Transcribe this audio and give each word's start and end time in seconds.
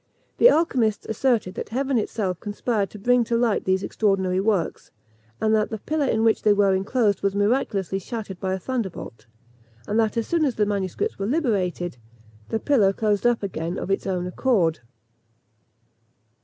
The 0.39 0.49
alchymists 0.49 1.05
asserted 1.05 1.53
that 1.53 1.69
heaven 1.69 1.99
itself 1.99 2.39
conspired 2.39 2.89
to 2.89 2.97
bring 2.97 3.23
to 3.25 3.37
light 3.37 3.65
these 3.65 3.83
extraordinary 3.83 4.39
works; 4.39 4.89
and 5.39 5.53
that 5.53 5.69
the 5.69 5.77
pillar 5.77 6.07
in 6.07 6.23
which 6.23 6.41
they 6.41 6.53
were 6.53 6.73
enclosed 6.73 7.21
was 7.21 7.35
miraculously 7.35 7.99
shattered 7.99 8.39
by 8.39 8.53
a 8.55 8.57
thunderbolt; 8.57 9.27
and 9.87 9.99
that 9.99 10.17
as 10.17 10.25
soon 10.25 10.43
as 10.43 10.55
the 10.55 10.65
manuscripts 10.65 11.19
were 11.19 11.27
liberated, 11.27 11.97
the 12.49 12.59
pillar 12.59 12.93
closed 12.93 13.27
up 13.27 13.43
again 13.43 13.77
of 13.77 13.91
its 13.91 14.07
own 14.07 14.25
accord! 14.25 14.79